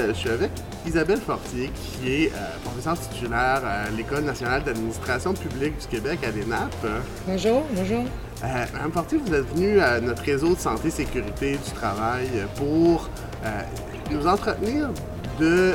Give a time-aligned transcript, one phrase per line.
[0.00, 0.50] Donc, je, suis avec
[0.86, 6.30] Isabelle Fortier, qui est euh, professeure titulaire à l'École nationale d'administration publique du Québec à
[6.30, 6.74] l'ENAP.
[7.26, 8.04] Bonjour, bonjour.
[8.42, 12.28] Euh, Madame Fortier, vous êtes venue à notre réseau de santé et sécurité du travail
[12.56, 13.10] pour
[13.44, 13.62] euh,
[14.10, 14.88] nous entretenir
[15.38, 15.74] de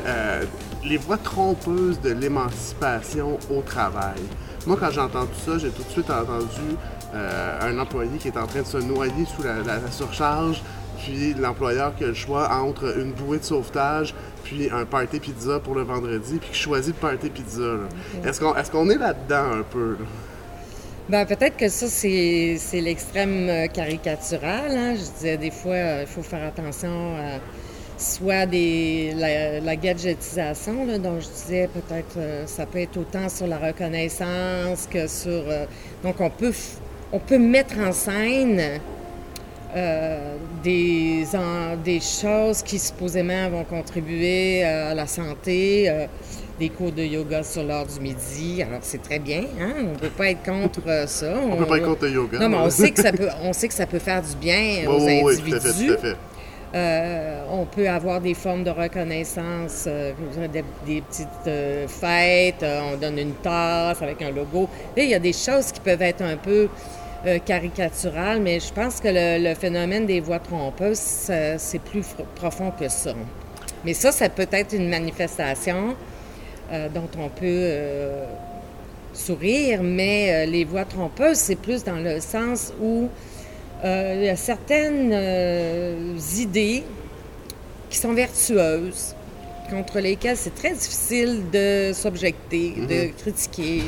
[0.83, 4.21] les voies trompeuses de l'émancipation au travail.
[4.67, 6.77] Moi, quand j'entends tout ça, j'ai tout de suite entendu
[7.13, 10.61] un employé qui est en train de se noyer sous la surcharge
[10.97, 14.13] puis l'employeur qui a le choix entre une bouée de sauvetage
[14.45, 17.79] puis un party pizza pour le vendredi, puis qui choisit le party pizza.
[18.23, 19.97] Est-ce qu'on est, là-dedans un peu?
[21.09, 24.71] Ben, peut-être que ça, c'est l'extrême euh, caricatural.
[24.71, 24.95] Hein.
[24.95, 27.39] Je disais, des fois, euh, il faut faire attention à
[27.97, 33.57] soit des, la, gadgetisation, dont je disais, peut-être euh, ça peut être autant sur la
[33.57, 35.43] reconnaissance que sur...
[36.03, 36.53] donc, on peut,
[37.11, 38.79] on peut mettre en scène
[39.75, 41.25] euh, des,
[41.83, 46.05] des choses qui supposément vont contribuer euh, à la santé, euh,
[46.57, 48.63] des cours de yoga sur l'heure du midi.
[48.63, 49.73] Alors c'est très bien, hein?
[49.79, 51.33] on ne peut pas être contre ça.
[51.43, 52.39] On ne peut pas être contre le yoga.
[52.39, 54.87] Non, mais on sait que ça peut, on sait que ça peut faire du bien
[54.87, 55.43] aux individus.
[55.43, 57.43] Oui, tout à fait, tout à fait.
[57.51, 59.89] on peut avoir des formes de reconnaissance,
[60.53, 64.69] des, des, petites fêtes, on donne une tasse avec un logo.
[64.95, 66.69] Là, il y a des choses qui peuvent être un peu
[67.25, 72.87] euh, caricatural, mais je pense que le, phénomène des voix trompeuses, c'est plus profond que
[72.87, 73.13] ça.
[73.83, 75.95] Mais ça, ça peut être une manifestation
[76.71, 78.25] euh, dont on peut euh,
[79.13, 83.09] sourire, mais les voix trompeuses, c'est plus dans le sens où
[83.83, 85.13] il y a certaines
[86.37, 86.83] idées
[87.89, 89.15] qui sont vertueuses,
[89.69, 93.13] contre lesquelles c'est très difficile de s'objecter, de mm-hmm.
[93.13, 93.81] critiquer.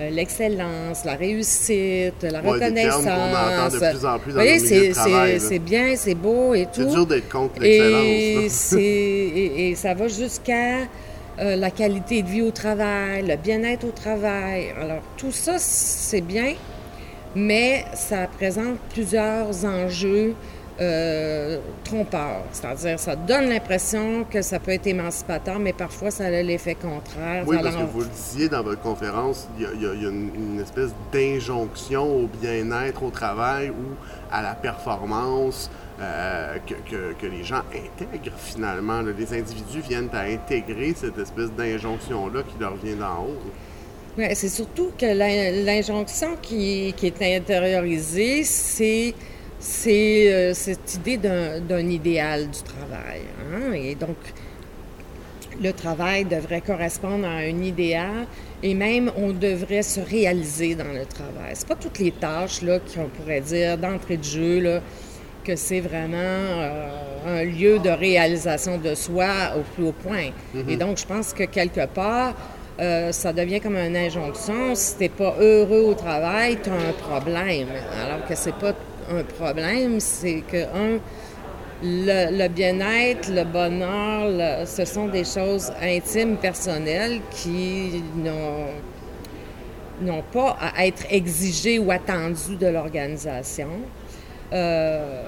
[0.00, 3.02] Euh, l'excellence, la réussite, la reconnaissance.
[3.02, 4.58] Des de plus en plus dans voyez,
[5.38, 6.82] c'est bien, c'est beau et tout.
[6.82, 8.72] C'est dur d'être contre l'excellence.
[8.78, 10.86] Et, et, ça va jusqu'à
[11.38, 14.72] euh, la qualité de vie au travail, le bien-être au travail.
[14.80, 16.54] Alors, tout ça, c'est bien,
[17.34, 20.34] mais ça présente plusieurs enjeux
[20.80, 22.42] euh, trompeur.
[22.52, 27.44] C'est-à-dire, ça donne l'impression que ça peut être émancipateur, mais parfois, ça a l'effet contraire.
[27.46, 32.24] Oui, parce que vous le disiez dans votre conférence, il y a, une, espèce d'injonction
[32.24, 33.94] au bien-être au travail ou
[34.32, 35.70] à la performance
[36.00, 39.02] euh, que, les gens intègrent finalement.
[39.02, 43.38] Les individus viennent à intégrer cette espèce d'injonction-là qui leur vient d'en haut.
[44.16, 45.06] Oui, c'est surtout que
[45.64, 49.14] l'injonction qui, qui est intériorisée, c'est
[49.60, 53.20] c'est euh, cette idée d'un idéal du travail.
[53.52, 53.72] Hein.
[53.74, 54.16] Et donc,
[55.62, 58.26] le travail devrait correspondre à un idéal
[58.62, 61.52] et même on devrait se réaliser dans le travail.
[61.52, 64.80] C'est pas toutes les tâches là qu'on pourrait dire d'entrée de jeu là,
[65.44, 66.88] que c'est vraiment euh,
[67.26, 70.30] un lieu de réalisation de soi au plus haut point.
[70.54, 70.70] Mm-hmm.
[70.70, 72.34] Et donc, je pense que quelque part,
[72.80, 74.74] euh, ça devient comme une injonction.
[74.74, 77.68] Si t'es pas heureux au travail, tu as un problème.
[78.02, 78.74] Alors que c'est pas
[79.10, 80.98] un problème, c'est que, un,
[81.82, 88.02] le, bien-être, le bonheur, ce sont des choses intimes, personnelles qui
[90.02, 93.68] n'ont pas à être exigées ou attendues de l'organisation.
[94.52, 95.22] Euh,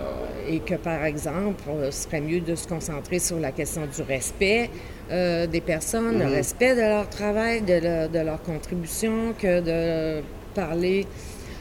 [0.49, 4.69] et que, par exemple, ce serait mieux de se concentrer sur la question du respect
[5.13, 6.35] euh, des personnes, le mm-hmm.
[6.35, 10.23] respect de leur travail, de, de leur contribution, que de
[10.57, 11.07] parler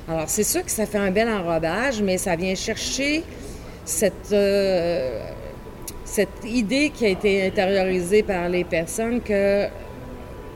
[0.07, 3.23] alors, c'est sûr que ça fait un bel enrobage, mais ça vient chercher
[3.85, 5.23] cette, euh,
[6.03, 9.69] cette idée qui a été intériorisée par les personnes qu'il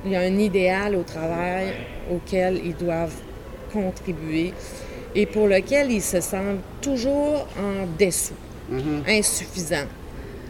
[0.07, 1.73] y a un idéal au travail
[2.11, 3.15] auquel ils doivent
[3.71, 4.53] contribuer
[5.13, 8.33] et pour lequel ils se sentent toujours en dessous,
[8.71, 9.19] mm-hmm.
[9.19, 9.87] insuffisants.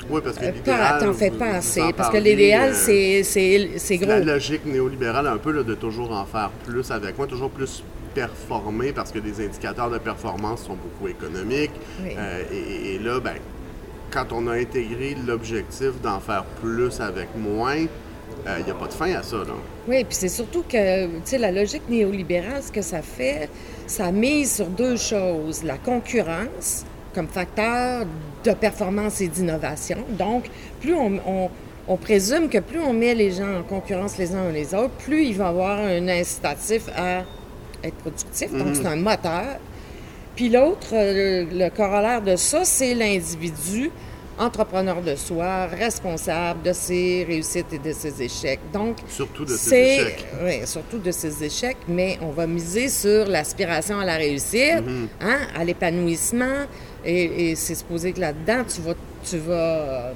[0.09, 0.99] Oui, parce que euh, l'idéal...
[0.99, 4.07] T'en fais pas assez, parce que l'idéal, euh, c'est gros.
[4.07, 7.83] la logique néolibérale, un peu, de toujours en faire plus avec moi, toujours plus
[8.15, 11.73] performer parce que les indicateurs de performance sont beaucoup économiques.
[12.01, 13.35] Euh, et, là, ben,
[14.09, 17.87] quand on a intégré l'objectif d'en faire plus avec moins, il
[18.47, 19.37] euh, n'y a pas de fin à ça.
[19.37, 19.53] Là.
[19.87, 23.49] Oui, puis c'est surtout que, tu sais, la logique néolibérale, ce que ça fait,
[23.85, 25.63] ça mise sur deux choses.
[25.63, 28.05] La concurrence comme facteur
[28.43, 29.97] de performance et d'innovation.
[30.09, 30.49] Donc,
[30.81, 31.49] plus on,
[31.87, 35.23] on, présume que plus on met les gens en concurrence les uns les autres, plus
[35.23, 37.23] il va y avoir un incitatif à
[37.87, 38.51] être productif.
[38.51, 38.75] Donc, mhm.
[38.75, 39.59] c'est un moteur.
[40.35, 43.91] Puis l'autre, euh, le, corollaire de ça, c'est l'individu
[44.37, 48.59] entrepreneur de soi, responsable de ses réussites et de ses échecs.
[48.73, 50.25] Donc, surtout de ses échecs.
[50.43, 55.07] Oui, surtout de ses échecs, mais on va miser sur l'aspiration à la réussite, mhm.
[55.21, 56.65] hein, à l'épanouissement,
[57.05, 60.11] et, c'est supposé que là-dedans, tu vas, tu vas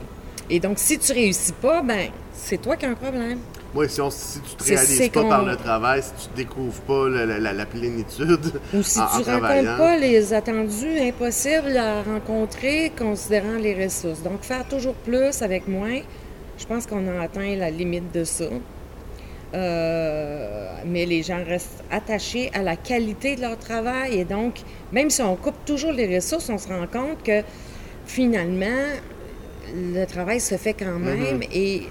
[0.49, 3.39] Et donc, si tu réussis pas, ben c'est toi qui as un problème.
[3.75, 7.65] Oui, si, si tu te réalises pas par le travail, si tu découvres pas la,
[7.65, 8.59] plénitude.
[8.73, 14.23] Ou si tu ne rencontres pas les attendus impossibles à rencontrer considérant les ressources.
[14.23, 15.99] Donc, faire toujours plus avec moins,
[16.57, 18.45] je pense qu'on a atteint la limite de ça.
[19.53, 24.59] Euh, mais les gens restent attachés à la qualité de leur travail et donc,
[24.91, 27.41] même si on coupe toujours les ressources, on se rend compte que
[28.05, 28.67] finalement,
[29.73, 31.23] le travail se fait quand mm-hmm.
[31.23, 31.87] même et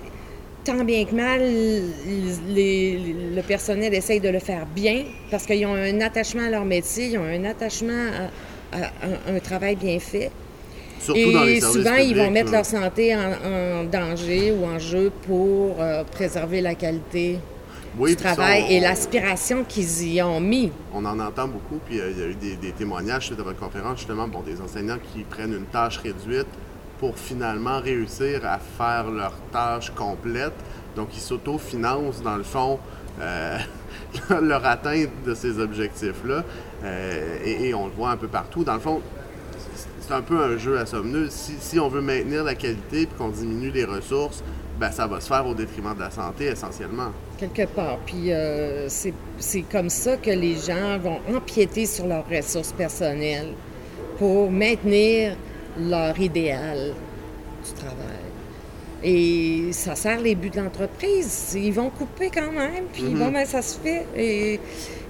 [0.69, 6.03] tant bien que mal, le personnel essaye de le faire bien parce qu'ils ont un
[6.03, 8.11] attachement à leur métier, ils ont un attachement
[8.73, 8.77] à,
[9.35, 10.31] un, travail bien fait.
[11.01, 15.11] Surtout et dans les souvent, ils vont mettre leur santé en, danger ou en jeu
[15.27, 17.39] pour euh, préserver la qualité
[17.99, 20.71] du travail et l'aspiration qu'ils y ont mis.
[20.93, 23.59] On en entend beaucoup, puis euh, il y a eu des, témoignages suite à votre
[23.59, 26.47] conférence, justement, bon, des enseignants qui prennent une tâche réduite
[26.99, 30.55] pour finalement réussir à faire leur tâche complète.
[30.97, 32.79] Donc, ils s'autofinancent, dans le fond,
[33.21, 33.59] euh,
[34.43, 36.45] leur atteinte de ces objectifs-là.
[36.85, 38.65] Euh, et, on le voit un peu partout.
[38.65, 39.01] Dans le fond,
[40.01, 43.07] c'est un peu un jeu à somme si, si, on veut maintenir la qualité et
[43.07, 44.43] qu'on diminue les ressources,
[44.79, 47.11] ben, ça va se faire au détriment de la santé essentiellement.
[47.37, 47.99] Quelque part.
[48.07, 53.55] Puis euh, c'est comme ça que les gens vont empiéter sur leurs ressources personnelles
[54.19, 55.37] pour maintenir
[55.79, 56.95] leur idéal
[57.65, 58.29] du travail.
[59.03, 61.57] Et ça sert les buts de l'entreprise.
[61.57, 63.19] Ils vont couper quand même, puis mhm.
[63.19, 64.05] bon, ben, ça se fait.
[64.17, 64.59] Et,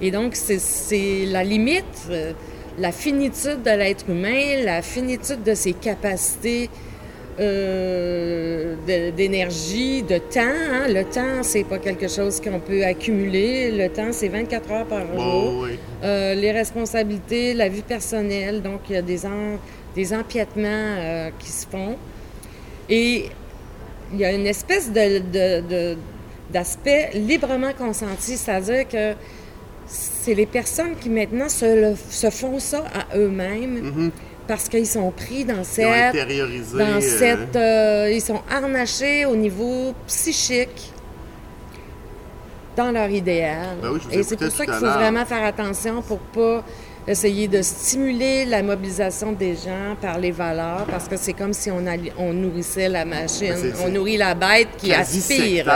[0.03, 2.33] et donc, c'est la limite, euh,
[2.79, 6.69] la finitude de l'être humain, la finitude de ses capacités
[7.41, 8.75] euh,
[9.17, 10.41] d'énergie, de, temps.
[10.41, 10.89] Hein.
[10.89, 13.71] Le temps, c'est pas quelque chose qu'on peut accumuler.
[13.71, 15.69] Le temps, c'est 24 heures par jour.
[16.03, 18.61] Euh, les responsabilités, la vie personnelle.
[18.61, 19.25] Donc, il y a des,
[19.99, 21.97] des empiètements euh, qui se font.
[22.89, 23.31] Et
[24.13, 25.97] il y a une espèce de,
[26.53, 29.15] d'aspect librement consenti, c'est-à-dire que
[29.87, 33.77] c'est les personnes qui maintenant se, se font ça à eux-mêmes.
[33.79, 34.11] Mm-hmm.
[34.47, 36.15] Parce qu'ils sont pris dans cette.
[36.15, 37.57] Ils dans euh, cette.
[37.57, 40.91] Euh, ils sont harnachés au niveau psychique
[42.75, 43.77] dans leur idéal.
[43.83, 46.65] Ben Et c'est pour ça qu'il faut vraiment faire attention pour pas
[47.09, 51.71] essayer de stimuler la mobilisation des gens par les valeurs, parce que c'est comme si
[51.71, 51.83] on,
[52.19, 53.55] on nourrissait la machine.
[53.85, 55.67] on nourrit la bête qui aspire.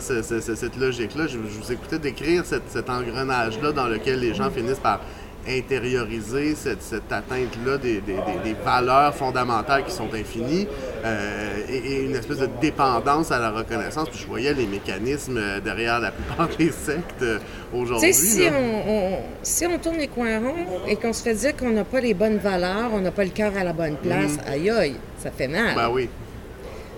[0.00, 1.26] C'est cette logique-là.
[1.28, 5.00] Je, vous écoutais décrire cet engrenage-là dans lequel les gens finissent par
[5.48, 10.68] intérioriser cette, cette atteinte-là des, des, des, valeurs fondamentales qui sont infinies
[11.04, 14.08] euh, et, une espèce de dépendance à la reconnaissance.
[14.08, 17.38] Puis je voyais les mécanismes euh, derrière la plupart des sectes euh,
[17.72, 18.14] aujourd'hui.
[18.14, 21.84] Si on, si on tourne les coins ronds et qu'on se fait dire qu'on n'a
[21.84, 24.52] pas les bonnes valeurs, on n'a pas le cœur à la bonne place, mm.
[24.52, 25.74] aïe aïe, ça fait mal.
[25.74, 26.08] Ben oui.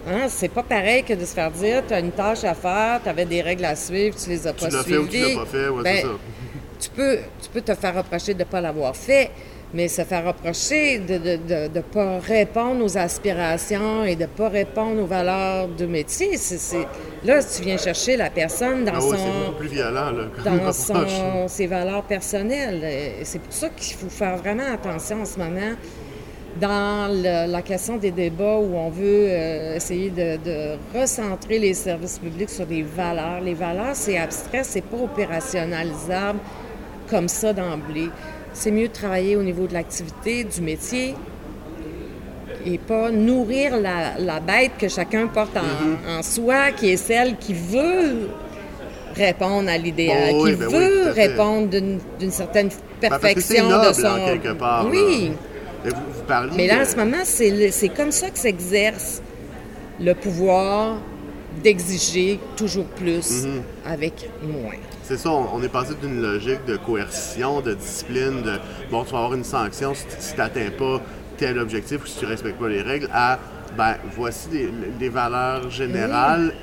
[0.06, 3.00] Hein, c'est pas pareil que de se faire dire tu as une tâche à faire,
[3.02, 4.84] tu avais des règles à suivre, tu les as pas suivies.
[4.84, 6.08] Tu l'as fait ou tu l'as pas fait, ouais, c'est ben, ça
[6.78, 9.30] tu peux, tu peux te faire reprocher de ne pas l'avoir fait,
[9.74, 14.48] mais se faire reprocher de ne de, pas répondre aux aspirations et de ne pas
[14.48, 16.86] répondre aux valeurs du métier, c'est,
[17.24, 19.52] là, tu viens chercher la personne dans ah son...
[19.58, 20.12] plus violent,
[20.44, 23.20] dans son, ses valeurs personnelles.
[23.24, 25.74] c'est pour ça qu'il faut faire vraiment attention en ce moment
[26.60, 32.20] dans la question des débats où on veut euh, essayer de, de, recentrer les services
[32.20, 33.40] publics sur des valeurs.
[33.40, 36.38] Les valeurs, c'est abstrait, c'est pas opérationnalisable
[37.08, 38.08] comme ça d'emblée.
[38.52, 41.14] C'est mieux de travailler au niveau de l'activité, du métier,
[42.64, 46.22] et pas nourrir la, bête que chacun porte en, mm-hmm.
[46.22, 48.28] soi, qui est celle qui veut
[49.14, 52.68] répondre à l'idéal, qui ben veut répondre d'une certaine
[53.00, 54.24] ben, perfection de son.
[54.26, 55.32] quelque part, oui.
[56.56, 59.20] Mais là, en ce moment, c'est comme ça que s'exerce
[60.00, 60.98] le pouvoir
[61.62, 63.60] d'exiger toujours plus mm-hmm.
[63.86, 64.78] avec moins.
[65.02, 68.58] C'est ça, on, est passé d'une logique de coercition, de discipline, de
[68.90, 71.00] bon, tu vas avoir une sanction si, tu n'atteins pas
[71.36, 73.38] tel objectif ou si tu ne respectes pas les règles, à
[73.76, 74.48] ben voici
[74.98, 76.54] des, valeurs générales.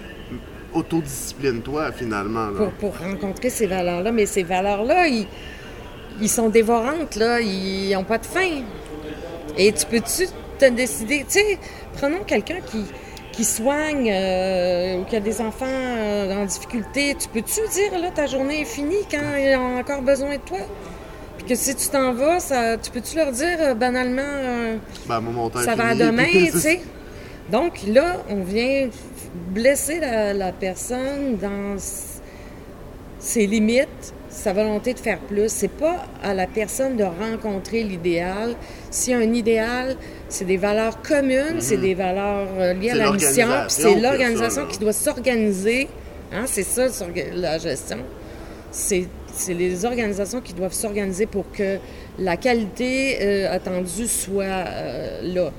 [0.74, 2.48] Autodiscipline-toi finalement.
[2.80, 8.26] Pour, rencontrer ces valeurs-là, mais ces valeurs-là, ils, sont dévorantes, là, ils n'ont pas de
[8.26, 8.64] fin.
[9.58, 11.60] Et tu peux-tu te décider, tu sais,
[11.98, 12.86] prenons quelqu'un qui,
[13.32, 18.12] qui soigne euh, ou qui a des enfants euh, en difficulté, tu peux-tu dire, là,
[18.12, 20.60] ta journée est finie quand ils ont encore besoin de toi?
[21.38, 25.22] Puis que si tu t'en vas, ça, tu peux-tu leur dire euh, banalement, ben,
[25.64, 26.82] ça va demain, tu sais?
[27.52, 28.90] Donc là, on vient
[29.50, 31.76] blesser la, la personne dans
[33.20, 35.50] ses limites, sa volonté de faire plus.
[35.50, 38.56] C'est pas à la personne de rencontrer l'idéal.
[38.90, 39.98] S'il y a un idéal,
[40.30, 41.84] c'est des valeurs communes, c'est mhm.
[41.84, 45.90] des valeurs euh, liées à la mission, c'est l'organisation qui doit s'organiser.
[46.32, 46.88] Hein, c'est ça,
[47.34, 47.98] la gestion.
[48.72, 49.08] C'est
[49.50, 51.78] les organisations qui doivent s'organiser pour que
[52.18, 55.52] la qualité euh, attendue soit euh, là.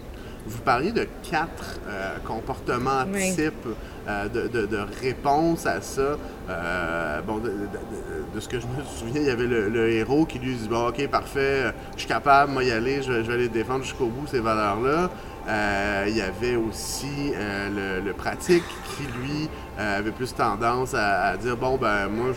[0.47, 1.81] Vous parliez de quatre
[2.25, 3.69] comportements types
[4.07, 6.19] de, de, de, réponse à ça.
[7.27, 10.69] bon, de, ce que je me souviens, il y avait le, héros qui lui dit
[10.69, 14.07] Bon, ok, parfait, je suis capable, moi y aller, je, je vais aller défendre jusqu'au
[14.07, 15.11] bout, ces valeurs-là.
[15.49, 18.63] Euh, il y avait aussi euh, le, pratique
[18.97, 22.29] qui, lui, euh, avait plus tendance à, dire Bon, ben, moi,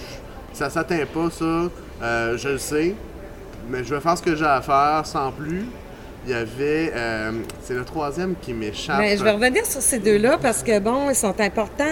[0.53, 2.95] ça s'atteint pas, ça, je le sais,
[3.69, 5.65] mais je vais faire ce que j'ai à faire sans plus.
[6.25, 6.91] Il y avait.
[7.63, 8.99] c'est le troisième qui m'échappe.
[8.99, 11.85] Mais je vais revenir sur ces deux-là parce que, bon, ils sont importants.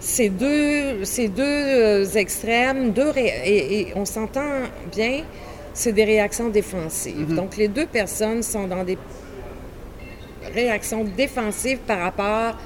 [0.00, 5.22] Ces deux, ces deux extrêmes, deux et, on s'entend bien,
[5.72, 7.30] c'est des réactions défensives.
[7.30, 7.36] Mm-hmm.
[7.36, 8.98] Donc, les deux personnes sont dans des
[10.54, 12.56] réaction défensive par rapport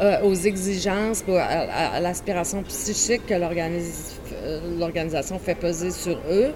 [0.00, 6.52] euh, aux exigences, à, l'aspiration psychique que euh, l'organisation fait peser sur eux,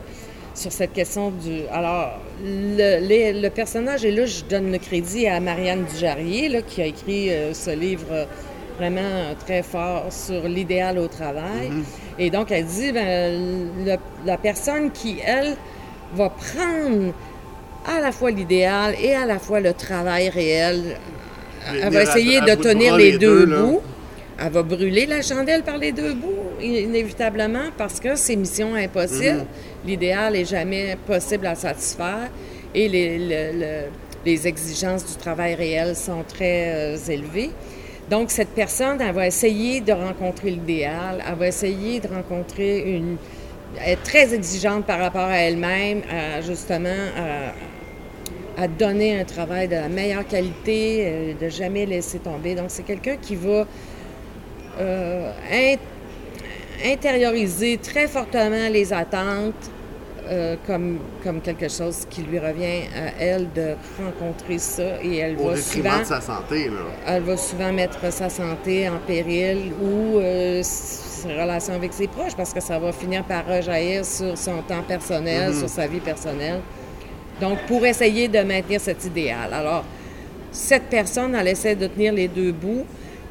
[0.55, 1.63] sur cette question du...
[1.71, 6.87] Alors, le, personnage, et là, je donne le crédit à Marianne Dujarrier, là, qui a
[6.87, 8.27] écrit euh, ce livre
[8.79, 11.71] vraiment très fort sur l'idéal au travail.
[11.71, 12.21] Mm-hmm.
[12.21, 13.69] Et donc, elle dit, ben,
[14.25, 15.57] la personne qui, elle,
[16.15, 17.13] va prendre
[17.87, 20.99] à la fois l'idéal et à la fois le travail réel.
[21.67, 23.81] Elle va essayer de tenir les, deux, bouts.
[24.39, 29.39] Elle va brûler la chandelle par les deux bouts, inévitablement, parce que c'est mission impossible.
[29.39, 29.47] Mhm.
[29.87, 32.31] L'idéal n'est jamais possible à satisfaire
[32.75, 33.89] et les,
[34.25, 37.51] les, exigences du travail réel sont très euh, élevées.
[38.11, 43.17] Donc, cette personne, elle va essayer de rencontrer l'idéal, elle va essayer de rencontrer une...
[43.81, 46.03] Elle est très exigeante par rapport à elle-même,
[46.43, 47.53] justement, à,
[48.57, 52.55] à donner un travail de la meilleure qualité, euh, de jamais laisser tomber.
[52.55, 53.67] Donc, c'est quelqu'un qui va
[54.81, 55.33] euh,
[56.85, 59.71] intérioriser très fortement les attentes
[60.27, 65.37] euh, comme, comme quelque chose qui lui revient à elle de rencontrer ça et elle
[65.37, 66.81] va souvent de sa santé là.
[67.07, 70.19] elle va souvent mettre sa santé en péril ou
[70.63, 74.83] ses relations avec ses proches parce que ça va finir par rejaillir sur son temps
[74.87, 75.59] personnel, mm-hmm.
[75.59, 76.61] sur sa vie personnelle.
[77.41, 79.53] Donc, pour essayer de maintenir cet idéal.
[79.53, 79.85] Alors,
[80.53, 82.85] cette personne, elle essaie de tenir les deux bouts.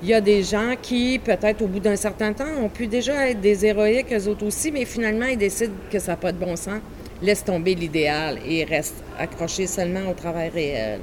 [0.03, 3.29] Il y a des gens qui, peut-être au bout d'un certain temps, ont pu déjà
[3.29, 6.37] être des héroïques, eux autres aussi, mais finalement, ils décident que ça n'a pas de
[6.37, 6.81] bon sens,
[7.21, 10.99] laissent tomber l'idéal et restent accrochés seulement au travail réel.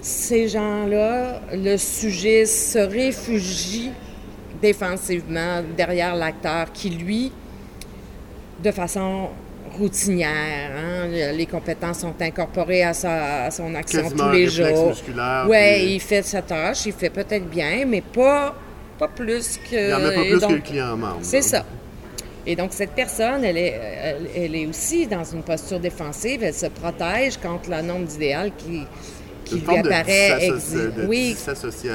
[0.00, 3.90] Ces gens-là, le sujet se réfugie
[4.62, 7.32] défensivement derrière l'acteur qui, lui,
[8.62, 9.30] de façon
[9.78, 10.70] routinière.
[10.76, 11.08] Hein.
[11.32, 14.94] Les compétences sont incorporées à, sa, son action tous les jours.
[15.48, 18.54] Oui, il fait sa tâche, il fait peut-être bien, mais pas,
[18.98, 19.74] pas plus que.
[19.74, 21.18] Il n'y en a pas plus que le client membre.
[21.22, 21.64] C'est ça.
[22.46, 23.80] Et donc, cette personne, elle est,
[24.36, 26.42] elle, est aussi dans une posture défensive.
[26.42, 28.82] Elle se protège contre la norme d'idéal qui,
[29.44, 30.48] qui lui apparaît.
[30.48, 31.36] De oui.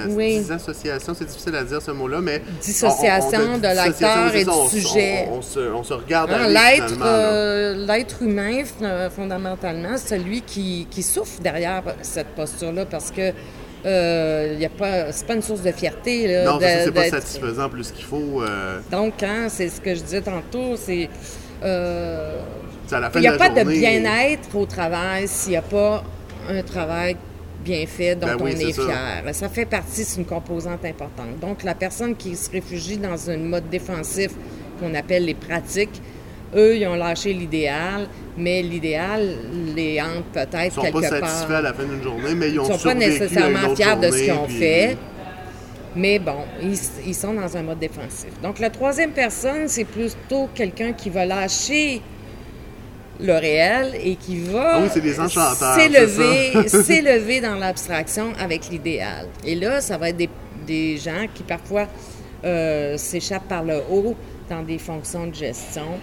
[0.09, 0.39] Oui.
[0.39, 2.41] Dissociation, c'est difficile à dire ce mot-là, mais.
[2.61, 5.27] Dissociation de l'acteur et du sujet.
[5.31, 8.63] On, se, on, se, regarde hein, L'être euh, l'être humain,
[9.15, 13.33] fondamentalement, celui qui, qui souffre derrière cette posture-là parce que.
[13.85, 16.27] Euh, y a pas, c'est pas une source de fierté.
[16.27, 18.41] Là, non, c'est pas satisfaisant plus qu'il faut.
[18.41, 18.79] Euh.
[18.91, 21.09] Donc, hein, c'est ce que je disais tantôt, c'est.
[21.63, 22.41] Euh,
[22.91, 26.03] il n'y a pas de bien-être au travail s'il n'y a pas
[26.49, 27.15] un travail
[27.63, 29.33] bien fait, dont ben on est, fier.
[29.33, 29.49] Ça.
[29.49, 31.39] fait partie, c'est une composante importante.
[31.41, 34.31] Donc, la personne qui se réfugie dans un mode défensif
[34.79, 36.01] qu'on appelle les pratiques,
[36.55, 39.35] eux, ils ont lâché l'idéal, mais l'idéal
[39.75, 41.01] les hante peut-être quelque part.
[41.01, 42.95] Ils sont pas satisfaits à la fin d'une journée, mais ils ont Ils sont pas
[42.95, 44.97] nécessairement fiers de ce qu'ils ont fait.
[45.95, 48.29] Mais bon, ils, ils, sont dans un mode défensif.
[48.43, 52.01] Donc, la troisième personne, c'est plutôt quelqu'un qui va lâcher
[53.19, 54.89] le réel et qui va ah
[56.67, 59.27] s'élever, dans l'abstraction avec l'idéal.
[59.45, 60.29] Et là, ça va être
[60.65, 61.87] des, gens qui parfois
[62.45, 64.15] euh, s'échappent par le haut
[64.49, 65.99] dans des fonctions de gestion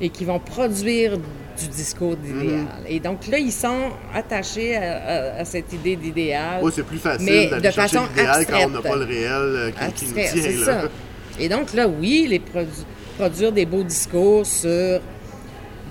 [0.00, 2.66] et qui vont produire du discours d'idéal.
[2.66, 2.90] Mm-hmm.
[2.90, 6.60] Et donc là, ils sont attachés à, cette idée d'idéal.
[6.62, 9.70] Oui, c'est plus facile d'aller de façon l'idéal quand on n'a pas le réel euh,
[9.94, 10.64] qui, nous tient.
[10.64, 10.82] Ça.
[11.38, 12.40] Et donc là, oui, les
[13.18, 15.00] produire des beaux discours sur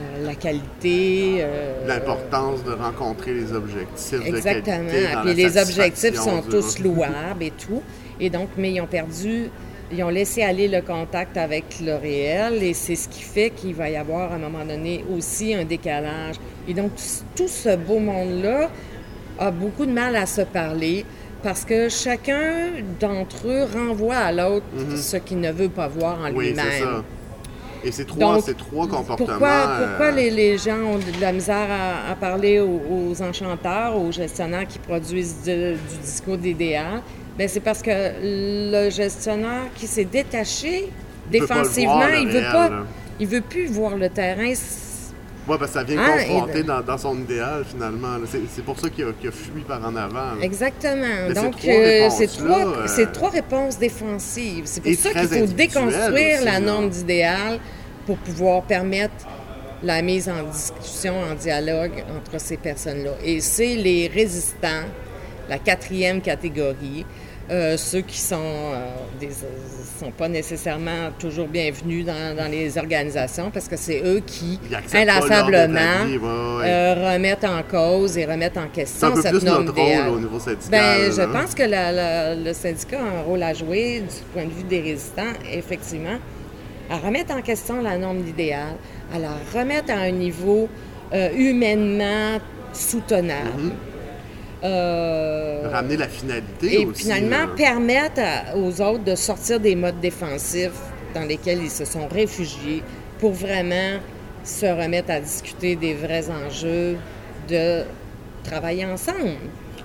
[0.02, 1.38] euh, la qualité.
[1.40, 4.84] Euh, L'importance de rencontrer les objectifs Exactement.
[4.86, 5.18] de qualité.
[5.24, 7.82] Puis les objectifs sont tous louables et tout.
[8.20, 9.50] Et donc, mais ils ont perdu,
[9.92, 13.74] ils ont laissé aller le contact avec le réel et c'est ce qui fait qu'il
[13.74, 16.36] va y avoir à un moment donné aussi un décalage.
[16.68, 16.92] Et donc,
[17.36, 18.70] tout ce beau monde-là
[19.40, 21.06] a beaucoup de mal à se parler
[21.42, 24.98] parce que chacun d'entre eux renvoie à l'autre mhm.
[24.98, 27.04] ce qu'il ne veut pas voir en lui-même.
[27.86, 29.28] Et ces trois, ces trois comportements.
[29.28, 31.68] Pourquoi, pourquoi euh, les, gens ont de la misère
[32.10, 37.02] à, parler aux, enchanteurs, aux gestionnaires qui produisent du discours d'idéal?
[37.38, 40.92] Bien, c'est parce que le gestionnaire qui s'est détaché
[41.30, 42.70] défensivement, il veut pas,
[43.20, 44.54] il veut plus voir le terrain.
[45.48, 48.18] Oui, parce que ça vient ah, confronter dans, son idéal, finalement.
[48.26, 50.42] C'est pour ça qu'il a, fui par en avant.
[50.42, 51.30] Exactement.
[51.36, 54.64] Donc, c'est trois, euh, trois, réponses défensives.
[54.66, 57.60] C'est pour ça qu'il faut déconstruire la norme d'idéal
[58.06, 59.26] pour pouvoir permettre
[59.84, 63.12] la mise en discussion, en dialogue entre ces personnes-là.
[63.24, 64.86] Et c'est les résistants,
[65.48, 67.06] la quatrième catégorie,
[67.52, 69.30] euh, ceux qui sont, euh, des,
[69.98, 74.60] sont pas nécessairement toujours bienvenus dans, les organisations parce que c'est eux qui,
[74.94, 76.06] inlassablement,
[76.64, 80.10] euh, remettent en cause et remettent en question cette norme idéale.
[80.10, 80.70] au niveau syndical.
[80.70, 81.64] Ben, je pense que
[82.44, 86.18] le syndicat a un rôle à jouer du point de vue des résistants, effectivement,
[86.90, 88.76] à remettre en question la norme idéale,
[89.14, 90.68] à la remettre à un niveau
[91.36, 92.40] humainement
[92.74, 93.72] soutenable.
[93.72, 93.95] Mm-hmm.
[94.64, 98.22] Euh, Ramener la finalité et finalement permettre
[98.56, 100.72] aux autres de sortir des modes défensifs
[101.14, 102.82] dans lesquels ils se sont réfugiés
[103.20, 104.00] pour vraiment
[104.44, 106.98] se remettre à discuter des vrais enjeux
[107.50, 107.84] de
[108.44, 109.38] travailler ensemble.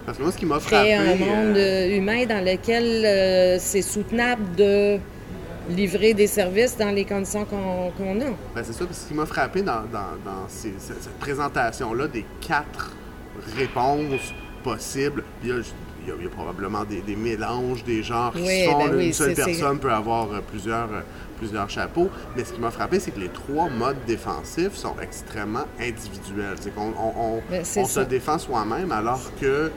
[0.06, 0.88] Parce que moi, ce qui m'a frappé...
[0.88, 4.98] Créer un monde euh, humain dans lequel euh, c'est soutenable de
[5.68, 8.24] livrer des services dans les conditions qu'on a.
[8.54, 9.82] Ben, c'est ça, parce que ce qui m'a frappé dans,
[10.48, 12.92] cette présentation-là des quatre
[13.56, 15.24] réponses possible.
[15.42, 15.56] Il y a,
[16.06, 18.78] il y a, probablement des, mélanges, des genres qui sont.
[18.78, 21.00] Ben une seule personne peut avoir euh, plusieurs, euh,
[21.38, 22.08] plusieurs chapeaux.
[22.36, 26.56] Mais ce qui m'a frappé, c'est que les trois modes défensifs sont extrêmement individuels.
[26.60, 29.70] C'est qu'on on, ben, se défend soi-même alors que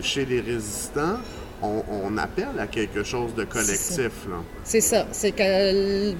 [0.00, 1.18] chez les résistants,
[1.62, 4.10] on, appelle à quelque chose de collectif.
[4.64, 5.06] C'est ça.
[5.12, 6.14] C'est que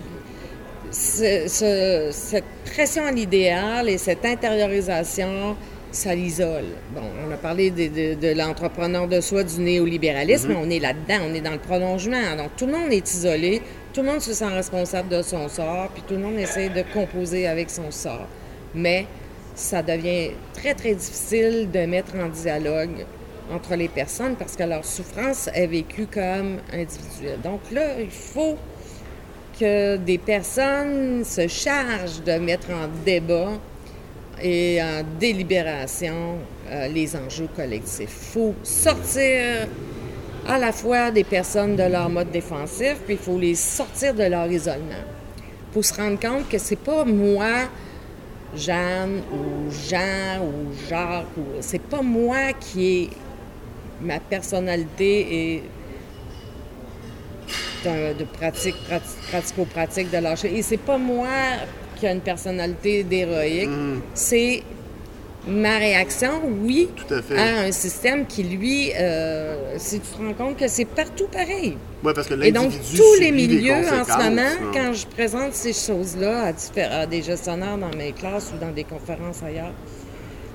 [0.91, 5.57] cette pression à l'idéal et cette intériorisation
[5.93, 6.67] ça l'isole.
[6.95, 10.57] Bon, on a parlé de, l'entrepreneur de soi, du néolibéralisme, mhm.
[10.57, 12.37] on est là-dedans, on est dans le prolongement.
[12.37, 15.89] Donc, tout le monde est isolé, tout le monde se sent responsable de son sort,
[15.95, 18.27] puis tout le monde essaie de composer avec son sort.
[18.75, 19.07] Mais
[19.55, 23.05] ça devient très, très difficile de mettre en dialogue
[23.53, 27.41] entre les personnes parce que leur souffrance est vécue comme individuelle.
[27.43, 28.57] Donc là, il faut
[29.59, 33.59] que des personnes se chargent de mettre en débat
[34.43, 36.39] et en délibération
[36.71, 38.01] euh, les enjeux collectifs.
[38.01, 39.69] Il faut sortir
[40.47, 44.25] à la fois des personnes de leur mode défensif, puis il faut les sortir de
[44.25, 45.05] leur isolement.
[45.73, 47.69] Faut se rendre compte que c'est pas moi,
[48.57, 51.43] Jeanne ou Jean ou Jacques, ou...
[51.61, 53.11] c'est pas moi qui est
[54.01, 55.63] ma personnalité et
[57.85, 58.77] de, pratique,
[59.31, 60.57] pratico-pratique de lâcher.
[60.57, 61.29] Et c'est pas moi
[62.01, 63.69] qui a une personnalité d'héroïque.
[63.69, 64.01] Mm.
[64.15, 64.63] C'est
[65.47, 66.31] ma réaction,
[66.63, 66.89] oui,
[67.37, 71.77] à, un système qui, lui, euh, si tu te rends compte que c'est partout pareil.
[72.03, 76.53] Parce que Et donc, tous les milieux, en ce moment, quand je présente ces choses-là
[76.77, 79.73] à, des gestionnaires dans mes classes ou dans des conférences ailleurs,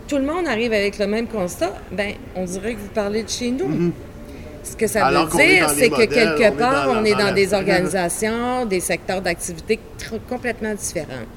[0.08, 1.74] tout le monde arrive avec le même constat.
[1.92, 3.68] Ben, on dirait que vous parlez de chez nous.
[3.68, 3.92] Mm-hmm.
[4.66, 8.80] Ce que ça veut dire, c'est que quelque part, on est dans, des organisations, des
[8.80, 9.80] secteurs d'activité
[10.28, 11.28] complètement différents.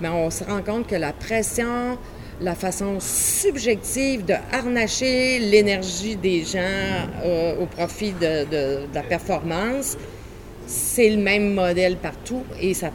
[0.00, 1.98] Mais on se rend compte que la pression,
[2.40, 9.96] la façon subjective de harnacher l'énergie des gens euh, au profit de, la performance,
[10.66, 12.90] c'est le même modèle partout et ça,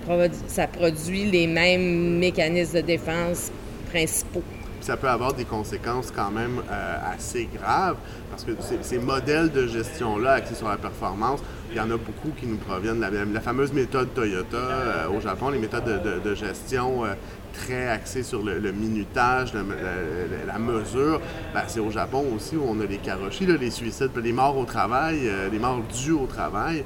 [0.48, 3.52] ça produit les mêmes mécanismes de défense
[3.92, 4.44] principaux
[4.86, 7.98] ça peut avoir des conséquences quand même euh, assez graves
[8.30, 11.40] parce que ces, modèles de gestion-là axés sur la performance,
[11.72, 15.20] il y en a beaucoup qui nous proviennent de la, fameuse méthode Toyota euh, au
[15.20, 17.14] Japon, les méthodes de, gestion euh,
[17.54, 21.20] très axées sur le, minutage, la, mesure.
[21.54, 24.66] Ben, c'est au Japon aussi où on a les karoshi, les suicides, les morts au
[24.66, 26.84] travail, les morts dues au travail.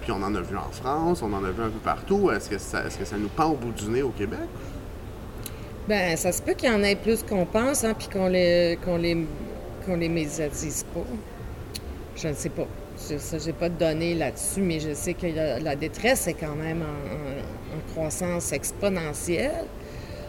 [0.00, 2.30] puis on en a vu en France, on en a vu un peu partout.
[2.30, 4.48] Est-ce que ça nous pend au bout du nez au Québec?
[5.88, 8.78] Ben, ça se peut qu'il y en ait plus qu'on pense, hein, puis qu'on les,
[8.84, 9.16] qu'on les,
[9.86, 11.00] qu'on les médiatise pas.
[12.14, 12.66] Je ne sais pas.
[13.08, 16.82] Je n'ai pas de données là-dessus, mais je sais que la, détresse est quand même
[16.82, 19.64] en, croissance exponentielle.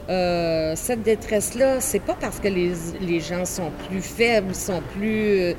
[0.08, 5.56] Euh, cette détresse-là, c'est pas parce que les, les, gens sont plus faibles, sont plus.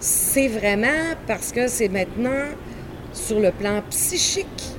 [0.00, 2.46] c'est vraiment parce que c'est maintenant
[3.12, 4.74] sur le plan psychique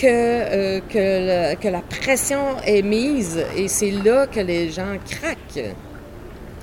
[0.00, 5.74] que, euh, que, que, la pression est mise et c'est là que les gens craquent.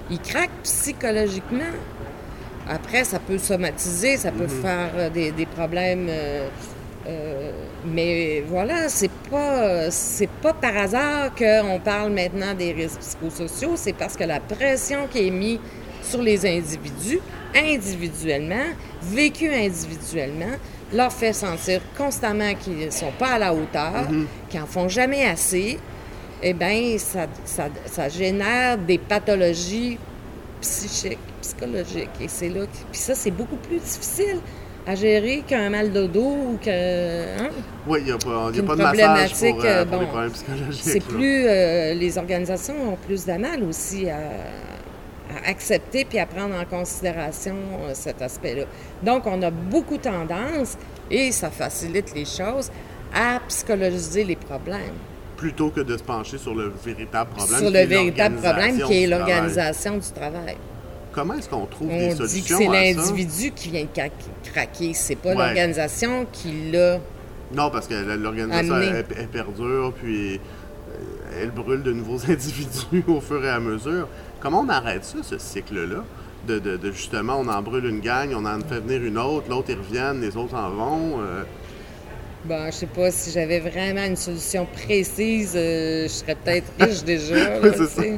[0.10, 1.74] il craque psychologiquement.
[2.70, 4.62] Après, ça peut somatiser, ça peut mhm.
[4.62, 6.08] faire euh, des, problèmes.
[6.10, 6.50] Euh,
[7.08, 7.52] euh,
[7.86, 13.94] mais voilà, c'est pas c'est pas par hasard qu'on parle maintenant des risques psychosociaux, c'est
[13.94, 15.60] parce que la pression qui est mise
[16.04, 17.20] sur les individus,
[17.56, 20.56] individuellement, vécu individuellement,
[20.94, 24.28] leur fait sentir constamment qu'ils ne sont pas à la hauteur, mhm.
[24.50, 25.80] qu'ils n'en font jamais assez,
[26.42, 27.28] eh bien, ça,
[27.86, 29.98] ça, génère des pathologies
[30.62, 32.10] psychiques, psychologiques.
[32.22, 34.40] Et c'est là Puis ça, c'est beaucoup plus difficile
[34.86, 37.40] à gérer qu'un mal de dos ou que...
[37.42, 37.50] Hein?
[37.88, 40.32] Oui, il n'y a pas, y a pas de massage pour, euh, pour les problèmes
[40.32, 40.82] psychologiques.
[40.82, 41.46] C'est plus...
[41.46, 44.20] Euh, les organisations ont plus de mal aussi à,
[45.46, 48.64] accepter puis à prendre en considération euh, cet aspect-là.
[49.04, 50.78] Donc, on a beaucoup tendance,
[51.12, 52.72] et ça facilite les choses,
[53.14, 54.96] à psychologiser les problèmes.
[55.38, 57.60] Plutôt que de se pencher sur le véritable problème.
[57.60, 60.58] Sur le véritable problème qui est l'organisation du travail.
[61.18, 62.58] Comment est-ce qu'on trouve des solutions?
[62.58, 63.88] On dit que c'est l'individu qui vient
[64.44, 67.00] craquer, c'est pas l'organisation qui l'a.
[67.56, 73.44] Non, parce que l'organisation, elle, perdure, puis euh, elle brûle de nouveaux individus au fur
[73.44, 74.08] et à mesure.
[74.40, 76.04] Comment on arrête ça, ce cycle-là?
[76.48, 79.78] De, justement, on en brûle une gang, on en fait venir une autre, l'autre, ils
[79.78, 81.20] reviennent, les autres en vont.
[81.20, 81.44] Euh...
[82.46, 87.04] Bon, je sais pas si j'avais vraiment une solution précise, euh, je serais peut-être riche
[87.04, 87.36] déjà.
[87.88, 88.02] ça.
[88.06, 88.14] Il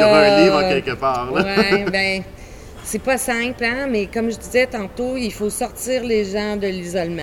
[0.00, 1.30] y aura un livre quelque part.
[1.30, 1.42] Oui,
[1.90, 2.22] bien,
[2.84, 6.68] c'est pas simple, hein, mais comme je disais tantôt, il faut sortir les gens de
[6.68, 7.22] l'isolement.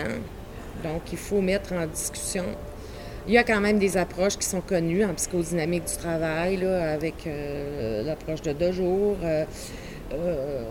[0.83, 2.45] Donc, il faut mettre en discussion
[3.29, 7.27] il y a quand même des approches qui sont connues en psychodynamique du travail, avec
[7.27, 9.17] euh, l'approche de deux jours.
[9.23, 9.45] Euh,
[10.13, 10.63] euh,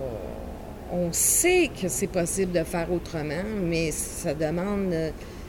[0.91, 4.93] on sait que c'est possible de faire autrement, mais ça demande,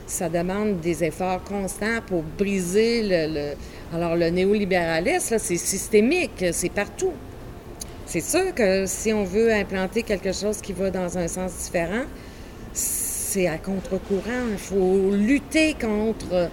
[0.06, 3.54] ça demande des efforts constants pour briser le.
[3.92, 7.14] Alors, le néolibéralisme, c'est systémique, c'est partout.
[8.06, 12.06] C'est sûr que si on veut implanter quelque chose qui va dans un sens différent,
[12.72, 14.46] c'est à contre-courant.
[14.52, 16.52] Il faut lutter contre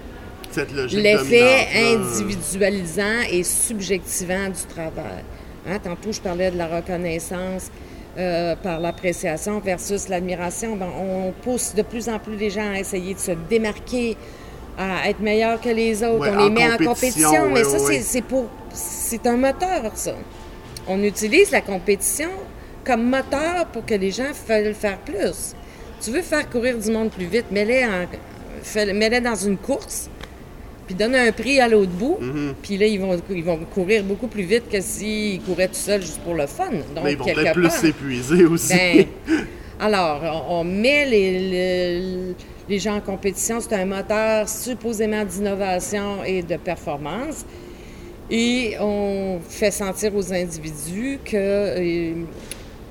[0.92, 5.24] L'effet individualisant et subjectivant du travail.
[5.68, 7.70] Hein, tantôt, je parlais de la reconnaissance
[8.18, 10.78] euh, par l'appréciation versus l'admiration.
[10.80, 14.16] on pousse de plus en plus les gens à essayer de se démarquer,
[14.78, 16.28] à être meilleurs que les autres.
[16.30, 18.46] on les met en compétition, mais ça, c'est pour.
[18.72, 20.14] C'est un moteur, ça.
[20.88, 22.30] On utilise la compétition
[22.84, 25.54] comme moteur pour que les gens veulent faire plus.
[26.00, 27.86] Tu veux faire courir du monde plus vite, mets-les
[28.94, 30.08] mets dans une course
[30.86, 32.18] puis donne un prix à l'autre bout.
[32.20, 32.54] Mhm.
[32.62, 36.00] Puis là, ils vont, ils vont courir beaucoup plus vite que s'ils couraient tout seuls
[36.00, 36.70] juste pour le fun.
[36.94, 38.74] Donc, Mais ils vont peut-être plus s'épuiser aussi.
[38.74, 39.06] Ben,
[39.80, 42.34] alors, on, met les,
[42.68, 43.60] les, gens en compétition.
[43.60, 47.44] C'est un moteur supposément d'innovation et de performance.
[48.30, 52.14] Et on fait sentir aux individus que, euh,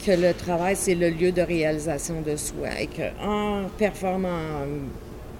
[0.05, 4.65] que le travail, c'est le lieu de réalisation de soi et qu'en performant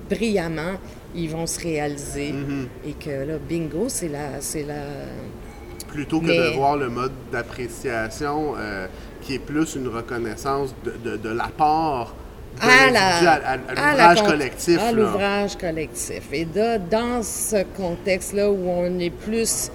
[0.10, 0.78] brillamment,
[1.16, 2.32] ils vont se réaliser.
[2.32, 2.68] Mhm.
[2.88, 4.84] Et que là, bingo, c'est la, c'est la.
[5.88, 8.88] Plutôt que de voir le mode d'appréciation euh,
[9.22, 12.14] qui est plus une reconnaissance de, de, l'apport
[12.60, 12.88] à,
[13.70, 14.80] l'ouvrage collectif.
[14.82, 16.24] À l'ouvrage collectif.
[16.34, 19.72] Et dans ce contexte-là où on est plus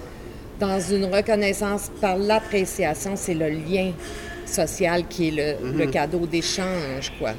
[0.59, 3.91] dans une reconnaissance par l'appréciation, c'est le lien
[4.45, 5.91] social qui est le, le mhm.
[5.91, 7.31] cadeau d'échange, quoi.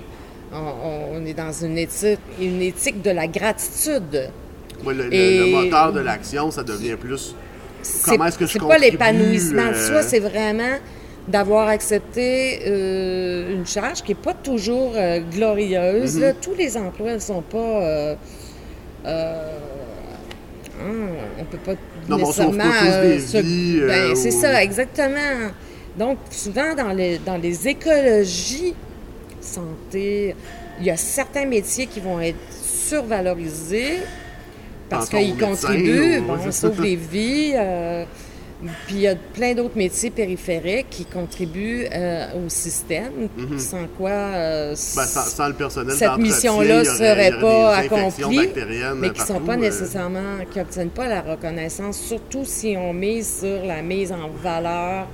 [0.55, 4.31] On, est dans une éthique, une éthique de la gratitude.
[4.85, 7.35] Oui, le, moteur de l'action, ça devient plus
[8.05, 10.77] comment est-ce que je C'est pas l'épanouissement de soi, euh, c'est vraiment
[11.29, 16.19] d'avoir accepté euh, une charge qui n'est pas toujours euh, glorieuse.
[16.19, 16.35] Mm-hmm.
[16.41, 18.17] tous les emplois ne sont pas...
[19.05, 19.47] Hein,
[21.39, 21.75] on peut pas
[22.09, 22.65] non, nécessairement...
[22.65, 25.51] Ben, c'est ça, exactement.
[25.97, 28.75] Donc, souvent, dans les, dans les écologies
[29.45, 30.35] santé.
[30.81, 33.99] Il y a certains métiers qui vont être survalorisés
[34.89, 37.53] parce qu'ils contribuent, bon, on sauve des vies.
[37.55, 38.05] Euh,
[38.87, 43.59] puis il y a plein d'autres métiers périphériques qui contribuent euh, au système, mhm.
[43.59, 48.51] sans quoi euh, ben, sans, le personnel cette mission-là ne serait pas accomplie,
[48.97, 53.41] mais qui ne sont pas nécessairement, qui n'obtiennent pas la reconnaissance, surtout si on mise
[53.41, 55.09] sur la mise en valeur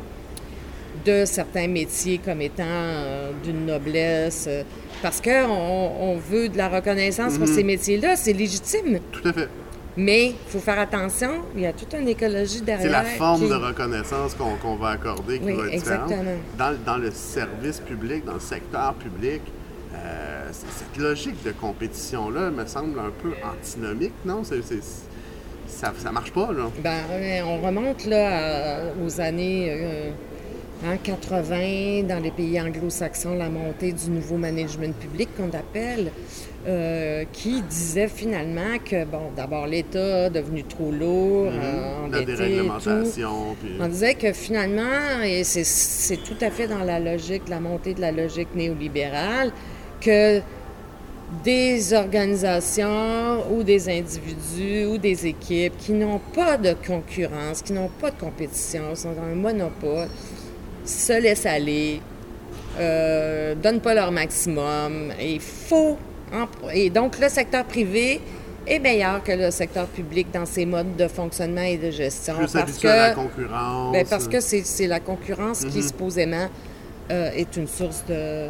[1.04, 4.62] de certains métiers comme étant euh, d'une noblesse, euh,
[5.02, 7.54] parce qu'on on veut de la reconnaissance pour mhm.
[7.54, 9.00] ces métiers-là, c'est légitime.
[9.12, 9.48] Tout à fait.
[9.96, 12.86] Mais il faut faire attention, il y a toute une écologie derrière.
[12.86, 16.22] C'est la forme de reconnaissance qu'on va accorder qui va être exactement.
[16.56, 19.42] Dans, dans, le service public, dans le secteur public,
[19.94, 24.44] euh, cette logique de compétition-là me semble un peu antinomique, non?
[24.44, 24.54] ça,
[25.98, 26.70] ça marche pas, là.
[26.80, 30.12] Ben, on remonte là aux années
[30.86, 36.12] En 80, dans les pays anglo-saxons, la montée du nouveau management public qu'on appelle,
[36.68, 43.56] euh, qui disait finalement que, bon, d'abord l'État devenu trop lourd, La endetté et déréglementation.
[43.60, 43.82] puis- tout.
[43.82, 48.00] On disait que finalement, et c'est tout à fait dans la logique, la montée de
[48.00, 49.50] la logique néolibérale,
[50.00, 50.40] que
[51.44, 57.90] des organisations ou des individus ou des équipes qui n'ont pas de concurrence, qui n'ont
[58.00, 60.08] pas de compétition, sont dans un monopole,
[60.88, 62.00] se laissent aller,
[62.78, 65.12] euh, donnent pas leur maximum.
[65.20, 65.96] Et il faut.
[66.72, 68.20] Et donc, le secteur privé
[68.66, 72.34] est meilleur que le secteur public dans ses modes de fonctionnement et de gestion.
[72.34, 73.92] Plus parce habitué à la que, concurrence.
[73.92, 75.82] ben, parce que c'est la concurrence qui, Mhm.
[75.88, 76.48] supposément,
[77.10, 78.48] euh, est une source de,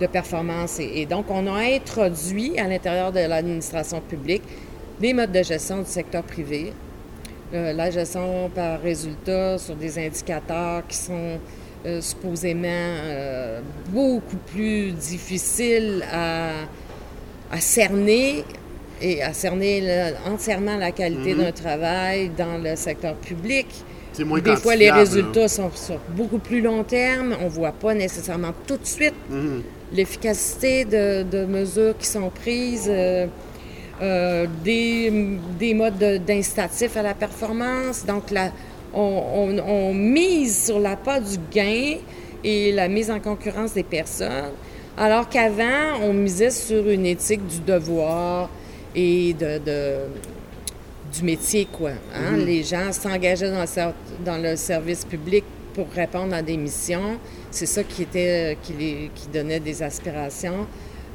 [0.00, 0.78] de performance.
[0.78, 4.42] Et, et donc, on a introduit à l'intérieur de l'administration publique
[5.00, 6.72] des modes de gestion du secteur privé.
[7.54, 11.38] Euh, la gestion par résultat sur des indicateurs qui sont
[11.86, 16.50] euh, supposément euh, beaucoup plus difficiles à,
[17.52, 18.44] à cerner
[19.00, 21.42] et à cerner entièrement la qualité Mhm.
[21.44, 23.66] d'un travail dans le secteur public.
[24.24, 27.36] moins Des fois, les résultats sont sur beaucoup plus long terme.
[27.40, 29.14] On ne voit pas nécessairement tout de suite.
[29.30, 29.62] Mhm.
[29.94, 32.90] l'efficacité de, de mesures qui sont prises,
[34.02, 35.12] euh, des,
[35.60, 38.04] des modes de- d'incitatifs à la performance.
[38.04, 38.50] Donc, la-
[38.96, 41.96] on, on- on mise sur l'appât du gain
[42.42, 44.52] et la mise en concurrence des personnes,
[44.96, 48.48] alors qu'avant, on misait sur une éthique du devoir
[48.94, 50.06] et de, de-
[51.12, 51.90] du métier, quoi.
[52.14, 52.36] hein?
[52.36, 53.92] Les gens s'engageaient dans, le
[54.24, 57.18] dans le service public pour répondre à des missions.
[57.50, 60.66] C'est ça qui, était, qui, les- qui donnait des aspirations.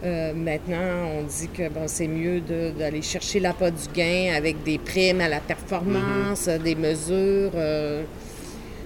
[0.04, 2.42] Euh, maintenant, on dit que bon, c'est mieux
[2.78, 7.52] d'aller chercher l'appât du gain avec des primes à la performance, des mesures.
[7.56, 8.04] euh.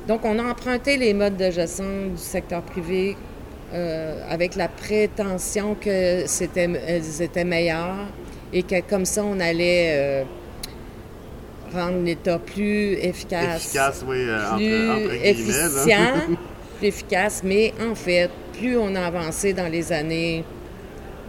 [0.07, 3.15] Donc, on a emprunté les modes de gestion du secteur privé
[3.73, 8.07] euh, avec la prétention que c'était, elles étaient meilleures
[8.53, 10.25] et que comme ça, on allait
[11.73, 15.15] rendre l'État plus efficace, Efficace, oui, entre, plus entre là.
[15.29, 16.13] efficient,
[16.79, 17.41] plus efficace.
[17.43, 20.43] Mais en fait, plus on a avancé dans les années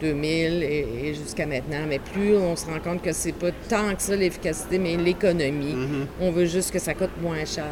[0.01, 3.95] 2000 et, et jusqu'à maintenant, mais plus on se rend compte que c'est pas tant
[3.95, 5.75] que ça l'efficacité, mais l'économie.
[5.75, 6.07] Mhm.
[6.21, 7.65] On veut juste que ça coûte moins cher.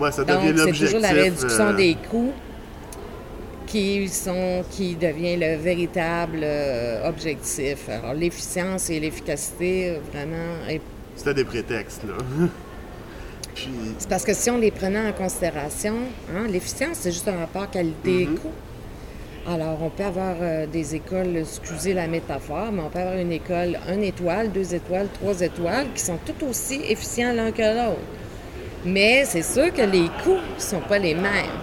[0.00, 0.84] Ouais, ça devient Donc, c'est l'objectif.
[0.86, 2.32] toujours la réduction euh, des coûts
[3.66, 7.88] qui, sont, qui devient le véritable euh, objectif.
[7.88, 10.80] Alors, l'efficience et l'efficacité, vraiment, est-
[11.16, 12.14] C'était des prétextes, là.
[13.54, 13.68] Puis,
[13.98, 15.94] c'est parce que si on les prenait en considération,
[16.34, 18.50] hein, l'efficience, c'est juste un rapport qualité-coût.
[19.48, 23.32] Alors, on peut avoir euh, des écoles, excusez la métaphore, mais on peut avoir une
[23.32, 27.98] école, une étoile, deux étoiles, trois étoiles, qui sont tout aussi efficients l'un que l'autre.
[28.84, 31.58] Mais c'est sûr que les coûts ne sont pas les mêmes.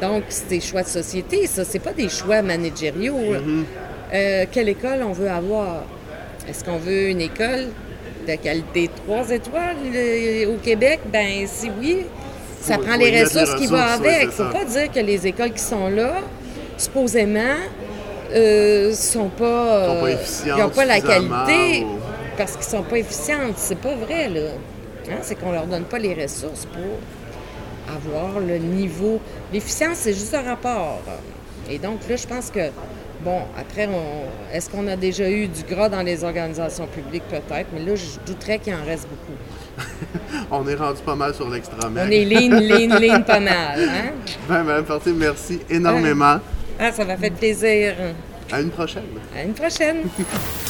[0.00, 1.64] Donc, c'est des choix de société, ça.
[1.64, 3.32] C'est pas des choix managériaux.
[3.34, 3.38] là.
[4.12, 5.84] Euh, quelle école on veut avoir?
[6.48, 7.68] Est-ce qu'on veut une école
[8.26, 11.00] de qualité trois étoiles euh, au Québec?
[11.12, 11.98] Ben si oui,
[12.60, 14.20] ça Faut- prend faut les ressources qui vont avec.
[14.22, 14.50] c'est faut ça.
[14.52, 16.14] pas dire que les écoles qui sont là,
[16.80, 17.56] supposément,
[18.32, 20.16] euh, sont pas, Sont pas euh,
[20.46, 21.98] ils n'ont pas la qualité ou-
[22.36, 23.54] parce qu'ils sont pas efficientes.
[23.56, 24.50] C'est pas vrai, là.
[25.10, 29.20] Hein, C'est qu'on leur donne pas les ressources pour avoir le niveau.
[29.52, 31.00] L'efficience, c'est juste un rapport.
[31.68, 32.70] Et donc, là, je pense que,
[33.24, 34.54] bon, après, on...
[34.56, 37.24] est-ce qu'on a déjà eu du gras dans les organisations publiques?
[37.28, 39.86] Peut-être, mais là, je douterais qu'il en reste beaucoup.
[40.50, 42.04] on est rendu pas mal sur l'extra-mec.
[42.06, 43.80] On est lean, lean, lean pas mal.
[43.80, 44.12] Hein?
[44.48, 46.38] Ben, Madame Fortier, merci énormément.
[46.82, 47.92] Ah, ça m'a fait plaisir.
[48.50, 49.04] À une prochaine.
[49.36, 50.04] À une prochaine.